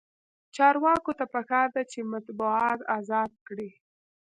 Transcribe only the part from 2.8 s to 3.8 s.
ازاد کړي.